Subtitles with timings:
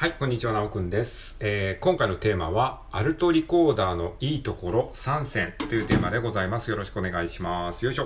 [0.00, 1.34] はい、こんにちは、なおくんです。
[1.40, 6.70] えー今回のテーマは、アルトリコーダーのいいところ3選というテーマでございます。
[6.70, 7.84] よろしくお願いします。
[7.84, 8.04] よいしょ。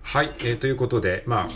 [0.00, 1.48] はい、えーということで、まあ、あの、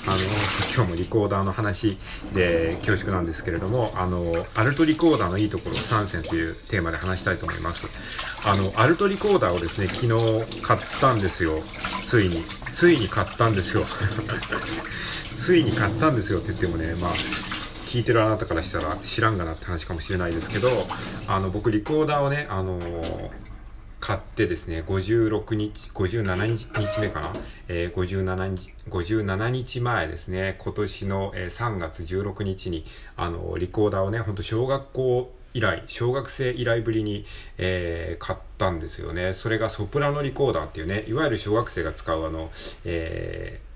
[0.75, 1.97] 今日もリコーダーの話
[2.35, 4.19] で恐縮なんですけれども、あの、
[4.57, 8.49] アルトリコーダーのいいところ3選というテーマで話したいと思います。
[8.49, 11.53] あの、アルトリコーダーをですね、昨日買ったんですよ。
[12.05, 12.43] ついに。
[12.43, 13.87] ついに買ったんですよ。
[15.39, 17.13] ついに買ったんですよって言ってもね、まあ、
[17.91, 20.69] 聞いてるあなたからしたら知らんがなって話かもしれないですけど、
[21.27, 23.31] あの、僕リコーダーをね、あのー
[23.99, 27.35] 買ってですね、56日、57日目かな？
[27.69, 37.25] えー、57日、57日前ですね、今年の、えー3月16日に、あの、リコーダーをね、ほんと小学校以来、小学生以来ぶりに、
[37.59, 39.35] えー買ったんですよね。
[39.35, 42.51] それがソプラノリコーダーっていうね、いわゆる小学生が使うあの、
[42.85, 43.70] えー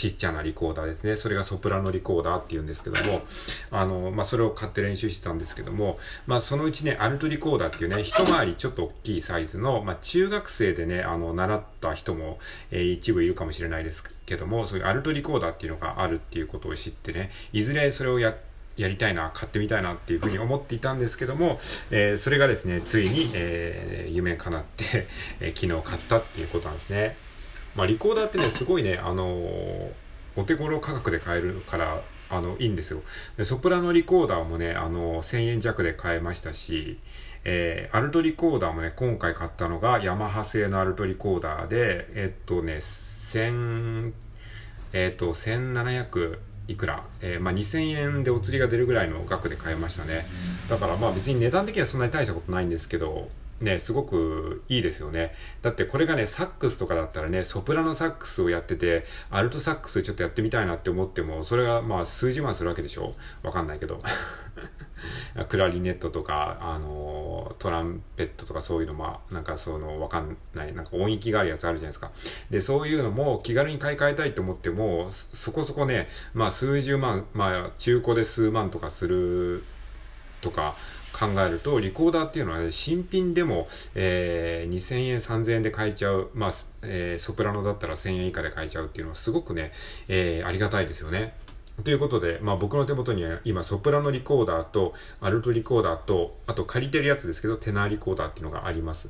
[0.00, 1.14] ちっちゃなリコーダーですね。
[1.14, 3.20] それがソプラノリコーダーって言うんですけども、
[3.70, 12.38] あの、まあ、それを買って練習してたんですけども、まあ、そのうちね、アルトリコーダーっていうね、一回りちょっと大きいサイズの、まあ、中学生でね、あの、習った人も、
[12.70, 18.34] えー一部いるかもしれないですけども、そういうアルトリコーダーっていうのがあるっていうことを知ってね、いずれそれをや
[18.78, 25.06] やりたいな、買ってみたいなっていうふうに思っていたんですけども、えーそれがですね、ついに、えー夢叶って、
[25.40, 27.16] えー昨日買ったっていうことなんですね。
[27.74, 29.90] まあ、リコーダーってね、すごいね、あのー
[30.36, 33.00] お手頃価格で買えるから、あの、いいんですよ。
[33.36, 36.98] でソプラノリコーダーもね、あの、1000円弱で買えましたし、
[37.44, 44.12] えー、アルトリコーダーもね、今回買ったのがヤマハ製のアルトリコーダーで、えっとね、1000、
[44.92, 50.26] えっと、1700いくら、えーまあ、2000円でお釣りが出るぐらいの額で買いましたね。
[50.68, 53.28] だからまあ別に値段的にはそんなに大したことないんですけど、
[53.60, 55.34] ね、すごくいいですよね。
[55.60, 63.12] だってこれがね、サックスとかだったらね、ソプラノサックスをやってて、アルトサックスちょっとやってみたいなって思っても、それがまあ数十万するわけでしょ？
[63.42, 64.00] わかんないけど。
[65.48, 72.12] クラリネットとか、あのトランペットとかそういうのも、なんかその、わかんない、なんか音域があるやつあるじゃないですか。
[72.50, 79.64] で、そういうのも気軽に買い替えたいと思っても、そこそこね、まあ数十万、まあ中古で数万とかする
[80.40, 80.76] とか
[81.12, 86.30] 考えると、リコーダーっていうのはね、新品でも、えー、2000円、3000円で買えちゃう。
[86.34, 86.52] まあ、
[86.82, 89.72] えーソプラノだったら1000円以下で買えちゃうっていうのはすごくね、
[90.08, 91.34] えーありがたいですよね。
[91.84, 99.08] ということで、まあ僕の手元には今ソプラノリコーダーとアルトリコーダーと、あと借りてるやつですけど、テナーリコーダーっていうのがあります。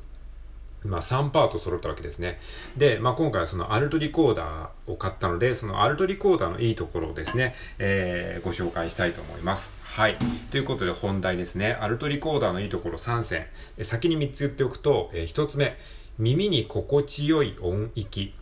[0.83, 2.39] まあ3パート揃ったわけですね。
[2.75, 9.73] で、まあ今回はそのアルトリコーダーを買ったので、そのアルトリコーダーのいいところをですね、えーご紹介したいと思います。
[9.83, 10.17] はい。
[10.49, 11.77] ということで本題ですね。
[11.79, 13.47] アルトリコーダーのいいところ3選。
[13.81, 15.77] 先に3つ言っておくと、え1つ目、
[16.17, 18.33] 耳に心地よい音域。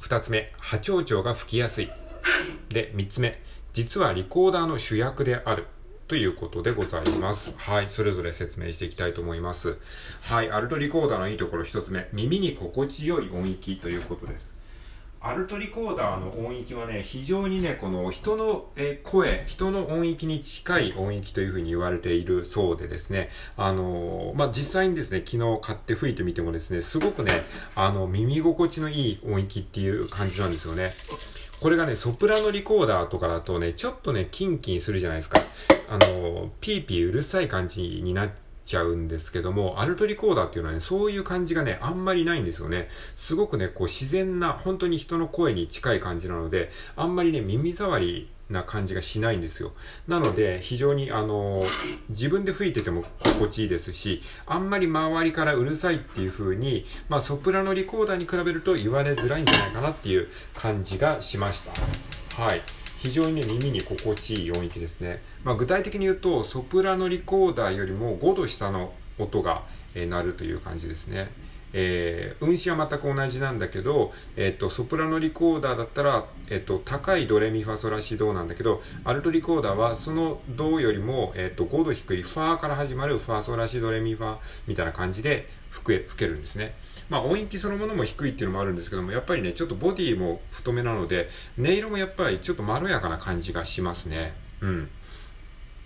[0.00, 1.90] 2つ目、波長長が吹きやすい。
[2.68, 3.40] で、3つ目、
[3.72, 5.66] 実はリコーダーの主役である。
[6.08, 7.52] ということでございます。
[7.56, 7.88] はい。
[7.88, 9.76] それぞれ説明していきたいと思います。
[10.20, 10.50] はい。
[10.52, 14.55] アルトリコーダーのいいところ一つ目、耳に心地よい音域ということです。
[15.20, 18.66] アルトリコーダーの音域はね、非常にね、この人の
[19.02, 27.42] 声、人の音域に近い音域というふうに言われているそうでですね、あのまあ、実際にですね、昨日買って吹いてみてもですね、すごくね、
[27.74, 30.92] あの、耳心地のいい音域っていう感じなんですよね。
[31.60, 35.40] これがね、ソプラノリコーダーとかだとね、ちょっとね、キンキンするじゃないですか。
[35.88, 38.30] あの、ピーピーうるさい感じになっ
[38.66, 42.88] ちゃうんですけども、アルトリコーダーっていうのはね、そういう感じがね、あんまりないんですよね。
[43.14, 49.72] すごくね、こう自然な、本当に人の声に近い感じなので、あんまりね、耳障りな感じがしないんですよ。
[50.08, 51.64] なので、非常にあの、
[52.08, 62.42] 自分で吹いてても心地いいですし、あんまり周りからうるさいっていう風に、まあ、ソプラノリコーダーに比べると言われづらいんじゃないかなっていう感じがしました。
[62.42, 62.60] はい。
[63.06, 65.22] 非常にね、耳に心地いい音域ですね。
[65.44, 69.62] まあ、具体的に言うと、ソプラノリコーダーよりも5度下の音が、
[69.94, 71.30] えー鳴るという感じですね。
[71.78, 86.74] えー、運指は全く同じなんだけど、えっ、と、ソプラノリコーダーだったら、えっ、と、高いドレミファソラシドなんだけど、アルトリコーダーはそのドよりも、えっ、と、5度低いファーから始まるファーソラシドレミファみたいな感じで吹け吹けるんですね。
[87.10, 91.28] まあ音域そのものも低いっていうのもあるんですけども、やっぱりね、ちょっとボディも太めなので、
[91.58, 94.34] 音色もやっぱりちょっとまろやかな感じがしますね。
[94.62, 94.88] うん。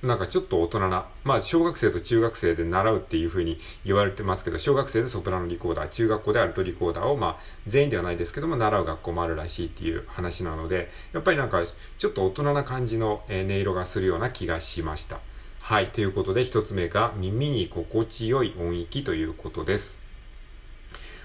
[0.03, 7.37] なんかちょっと大人な、まあ小学生と中学生で習うっていう風に言われてますけど、小学生でソプラノリコーダー、中学校でアルトリコーダーを、まあ
[7.67, 11.63] 全員ではないですけども、習う学校もあるらしいっていう話なので、やっぱりなんか
[11.99, 15.21] ちょっと大人な感じの音色がするような気がしました。
[15.61, 15.89] はい。
[15.89, 20.01] ということで、一つ目が耳に心地よい音域ということです。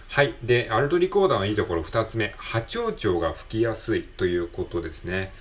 [0.09, 0.35] はい。
[0.43, 5.33] で、アルトリコーダーのいいところ二つ目、波長長が吹きやすいということですね。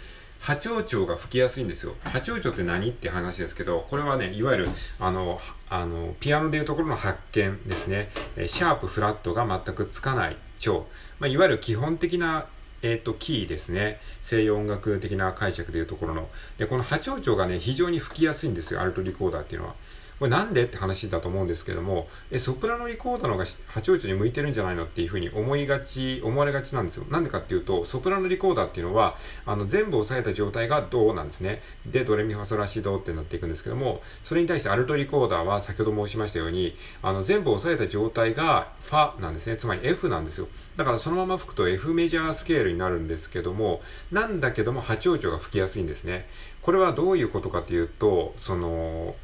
[0.45, 1.95] 波長長が吹きやすいんですよ。
[2.05, 4.69] 波長長って何って話ですけど、これはね、いわゆる、
[5.01, 8.11] あの、あの、ピアノでいうところの発見ですね。
[8.37, 10.87] えシャープ、フラットが全くつかない長。
[11.19, 12.45] まあ、いわゆる基本的な
[12.83, 13.99] えっ、ー、と、キーですね。
[14.21, 16.29] 西洋音楽的な解釈でいうところの。
[16.59, 19.75] で、この波長長がね、非常に吹きやすいんですよ、アルトリコーダーっていうのは。
[20.19, 27.05] これなんでって話だと思うんですけども、え、ソプラノリコーダーの方が波長長に向いてるんじゃないのっていうふうに思いがち、思われがちなんですよ。
[27.11, 31.63] なんでかっていうと、ソプラノリコーダーっていうのは、あの、全部押さえた状態がドなんですね。
[31.87, 39.57] で、ドレミファソラシドってなっていくんですけども、それに対してアルトリコーダーは先ほど申しましたように、あの、全部押さえた状態がファなんですね。
[39.57, 40.49] つまり F なんですよ。
[40.77, 43.83] だからそのまま吹くと F メジャースケールになるんですけども、
[44.13, 46.29] なんだけども波長長が吹きやすいんですね。
[46.63, 49.15] これはどういうことかというと、その、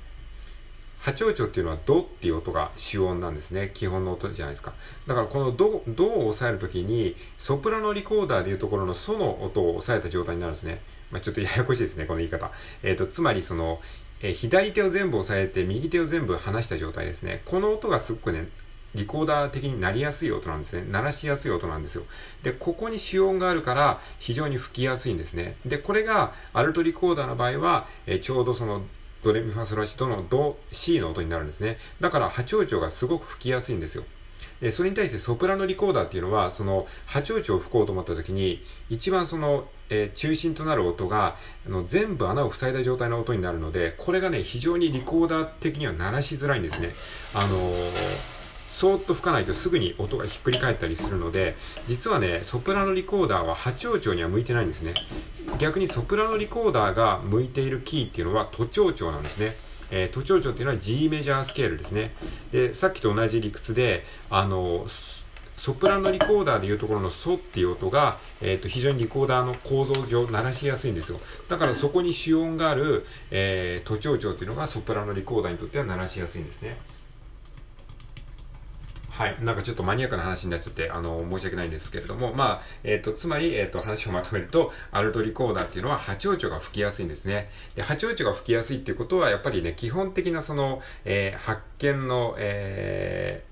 [1.00, 3.70] 波長長っていうのはドっていう音が主音なんですね。
[3.72, 4.74] 基本の音じゃないですか。
[5.06, 10.82] だからこのド、ドを押さえるときに、ソプラノリコーダーでいうところのソの音を押さえた状態になるんですね。
[11.10, 12.50] まあ、ちょっとややこしいですね、この言い方。
[12.82, 13.80] えっ、ー、と、つまりその、
[14.20, 17.40] えー、左手を全部押さえて、右手を全部離した状態ですね。
[17.46, 18.48] この音がすごくね、
[18.94, 20.84] リコーダー的になりやすい音なんですね。
[20.90, 22.02] 鳴らしやすい音なんですよ。
[22.42, 25.56] で、ここに主音があるから非常に吹きやすいんですね。
[25.64, 28.82] で、これがアルトリコーダーの場合は、えー、ちょうどその
[29.22, 31.78] ドレミファソラシドのド C の音になるんですね。
[32.00, 34.04] だから波長長がすごく吹きやすいんですよ。
[34.60, 41.36] で、それに対してソプラノリコーダーっていうのは、その波長長を吹こうと思った時に、一番その、えー、中心となる音が、
[41.66, 46.90] あの、全部穴を塞いだ状態の音になるので、これがね、非常にリコーダー的には鳴らしづらいんですね。
[47.34, 48.39] あのー
[48.80, 51.54] そーっと吹かないとすぐに音がひっくり返ったりするので、
[51.86, 54.94] 実はね、ソプラノリコーダーは波長長には向いてないんですね。
[55.58, 59.54] 逆にソプラノリコーダーが向いているキーっていうのは都長長なんですね。
[59.90, 62.14] えー、都長長っていうのは G メジャースケールですね。
[62.52, 64.86] で、さっきと同じ理屈で、あの、
[65.58, 71.20] ソプラノリコーダーでいうところのソっていう音が、えっ、ー、と、非常にリコーダーの構造上鳴らしやすいんですよ。
[71.50, 76.78] だからそこに主音がある、えー、都長長っていうのがソプラノリコーダーにとっては鳴らしやすいんですね。
[79.20, 79.36] はい。
[79.42, 87.50] なんかちょっとマニアックな話になっちゃって、あの、申し訳ないんですけれども、まあ、えっ、ー、と、つまり、えっ、ー、と、話をまとめると、アルトリコーダーっていうのは波長長が吹きやすいんですね。
[87.74, 93.44] で、波長長が吹きやすいっていうことは、やっぱりね、基本的なその、えー、発見の、え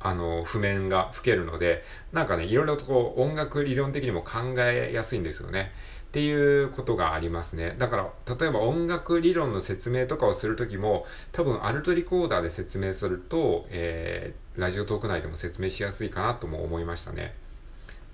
[0.00, 5.72] あの、譜面が吹けるので、なんかね、いろいろとこう、音楽理論的にも考えやすいんですよね。
[6.08, 7.74] っていうことがありますね。
[7.76, 17.34] だから、例えば音楽理論の説明とかをするときも、多分アルトリコーダーで説明すると、えー、ラジオトーク内でも説明しやすいかなとも思いましたね。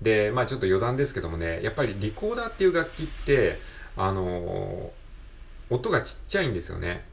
[0.01, 3.59] で、まあちょっと余談ですけどもね、やっぱりリコーダーっていう楽器って、
[3.95, 7.05] あのー、音がちっちゃいんですよね。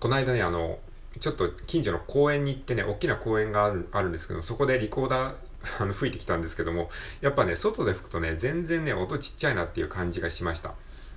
[0.00, 0.78] この間ね、あの、
[1.20, 5.34] ちょっと近所の公園に行ってね、大きな公園があるあるんですけど、そこでリコーダー
[5.78, 10.74] あの、吹いてきたんですけども、やっぱね、外で吹くとね、全然ね、音ちっちゃいなっていう感じがしました。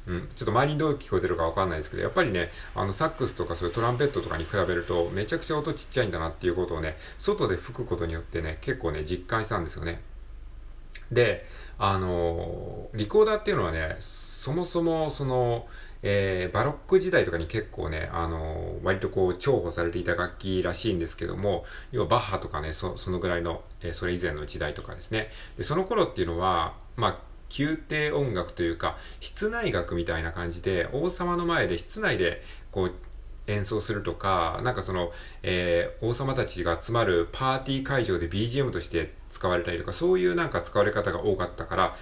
[0.07, 10.01] うん、ちょっと周りにどう聞こえてるかわかんないですけど、やっぱりね、あの、サックスとかそういうトランペットとかに比べると、めちゃくちゃ音ちっちゃいんだなっていうことをね、外で吹くことによってね、結構ね、実感したんですよね。
[11.11, 11.45] で、
[11.79, 13.97] あのー、リコーダーっていうのはね、
[14.45, 15.65] そもそも、その、
[16.03, 25.29] えー、バロック時代とかに結構ね、あのー、割とこう、重宝されていた楽器らしいんですけども、要はバッハとかね、そそのぐらいの、えー、それ以前の時代とかですね。
[25.57, 27.17] で、その頃っていうのは、まあ、
[27.57, 32.91] 宮廷音楽というか、室内楽みたいな感じで、王様の前で室内で、こう、
[33.47, 35.11] 演奏するとか、なんかその、
[35.41, 41.95] えー、王様たちが集まるパーティー会場で BGM として使われたりとか、そういうなんか使われ方が多かったから、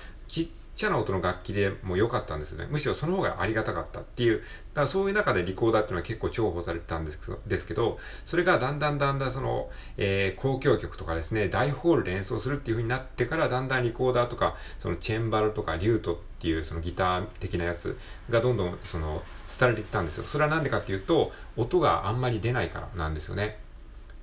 [0.76, 2.68] ちゃな音の楽器でも良かったんですね。
[2.70, 17.98] むしろその方がありがたかったっていう、だからそういう中でリコーダーっていうのは結構重宝されてたんですけど、ですけどそれがだんだんだんだんその、えー、交響曲とかですね、大ホールで演奏するっていう風になってから、だんだんリコーダーとか、そのチェンバロとかリュートっていうそのギター的なやつ
[18.30, 19.24] がどんどんその、
[19.60, 20.26] 廃れていったんですよ。
[20.26, 23.60] それはなんでかっていうと、音があんまり出ないからなんですよね。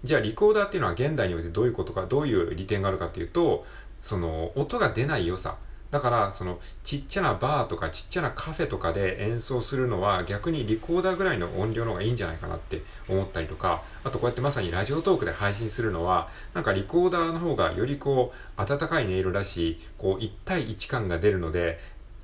[0.02, 3.64] じゃあリコーダーっていうのは現代においてどういうことか、どういう利点があるかっていうと、
[4.02, 5.56] その音が出ない良さ。
[5.90, 21.80] だから、その、ちっちゃなバーとかちっちゃなカフェとかで演奏するのは逆にリコーダーぐらいの音量の方がいいんじゃないかなって思ったりとか、あとこうやってまさにラジオトークで配信するのは、なんかリコーダーの方がよりこう、温かい音色だし、こう、1対1感が出るので、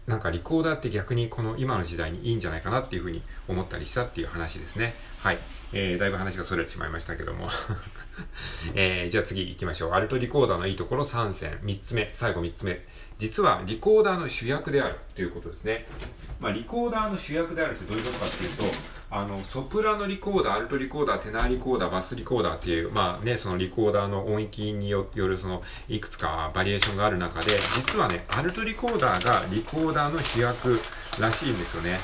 [0.06, 4.94] なんかリコーダーって逆にこの今の時代にいいんじゃないかなっていうふうに思ったりしたっていう話ですね。
[5.18, 5.38] はい。
[5.72, 7.48] えー、だいぶ話が逸れてしまいましたけども
[8.74, 9.92] えー、じゃあ次行きましょう。
[9.92, 11.58] アルトリコーダーのいいところ3選。
[11.64, 12.08] 3つ目。
[12.12, 12.80] 最後3つ目。
[13.18, 15.86] 実はリコーダーの主役であるということですね。
[16.40, 18.64] まあ、リコーダーの主役であるってどういうことかっていうと、
[19.10, 30.80] あの、ソプラノリコーダー、アルトリコーダー、テナーリコーダー、バスリコーダーっていう、まあね、そのリコーダーの音域によるその、いくつかバリエーションがある中で、実はね、アルトリコーダーがリコーダーの主役
[31.20, 31.98] らしいんですよね。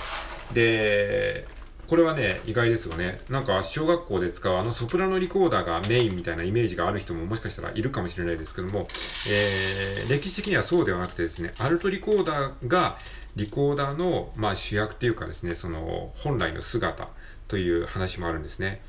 [0.54, 1.46] で、
[1.92, 3.18] これはね、意外ですよね。
[3.28, 8.86] なんか、小学校で使うあのソプラノリコーダーがメインみたいなイメージがある人ももしかしたらいるかもしれないですけども、
[9.28, 12.96] えー、歴史的にはそうではなくてですね、アルトリコーダーが
[13.36, 17.08] リコーダーの、まあ、主役っていうかですね、その本来の姿
[17.48, 18.82] という話もあるんですね。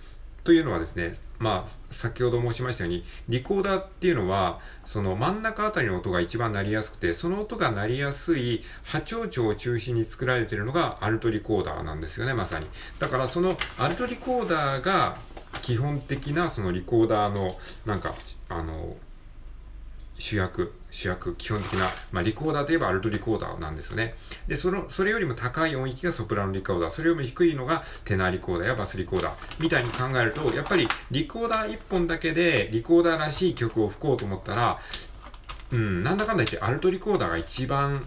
[0.44, 12.68] というのはですね、まあ、先ほど申しましたように、リコーダーっていうのは、その真ん中あたりの音が一番鳴りやすくて、その音が鳴りやすい波長長を中心に作られているのがアルトリコーダーなんですよね、まさに。
[13.00, 15.18] だからそのアルトリコーダーが
[15.62, 17.50] 基本的なそのリコーダーの、
[17.86, 18.14] なんか、
[18.50, 18.96] あの、
[20.18, 24.16] 主役、主役、基本的な、まあ、リコーダーといえばアルトリコーダーなんですよね。
[24.48, 34.80] で、その、それよりも高い音域がソプラノリコーダー、それよりも低いのがテナーリコーダーやバスリコーダー、みたいに考えると、やっぱりリコーダー1本だけでリコーダーらしい曲を吹こうと思ったら、
[35.72, 38.06] うん、なんだかんだ言ってアルトリコーダーが一番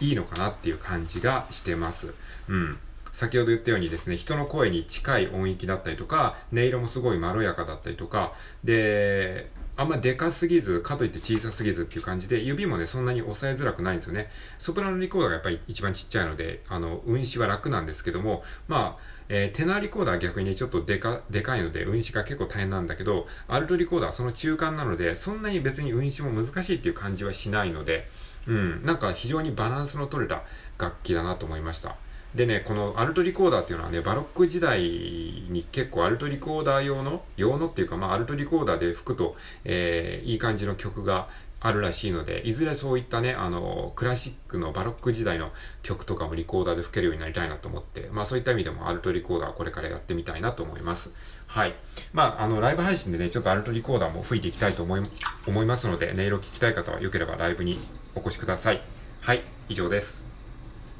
[0.00, 2.14] いいのかなっていう感じがしてます。
[2.48, 2.78] うん。
[3.12, 14.28] 先ほど言ったようにですね、人の声に近い音域だったりとか、音色もすごいまろやかだったりとか、で、あんまでかすぎず、かといって小さすぎずっていう感じで、指もね、そんなに押さえづらくないんですよね。
[14.58, 28.08] ソプラノリコーダーがやっぱり一番ちっちゃいので、あの、運指は楽なんですけども、まあ、えー、テナーリコーダーは逆にね、ちょっとでか、でかいので、運指が結構大変なんだけど、アルトリコーダーはその中間なので、そんなに別に運指も難しいっていう感じはしないので、
[28.48, 30.42] うん、なんか非常にバランスの取れた
[30.76, 31.94] 楽器だなと思いました。
[32.34, 41.28] でね、このアルトリコーダーっていうのはね、バロック時代に結構アルトリコーダー用の、用のっていうか、まあアルトリコーダーで吹くと、えー、いい感じの曲が
[41.60, 45.50] あるらしいので、いずれそういったね、あの、クラシックのバロック時代の
[45.82, 51.10] 曲とかもリコーダーで吹けるようになりたいなと思って、まあそういった意味でもアルトリコーダーこれからやってみたいなと思います。
[51.46, 51.74] はい。
[52.12, 55.00] まあ、あの、ライブ配信でね、ちょっとアルトリコーダーも吹いていきたいと思い、
[55.46, 57.78] 思いますので、音色聞きたい方は良ければライブに
[58.14, 58.82] お越しください。
[59.22, 60.27] はい、以上です。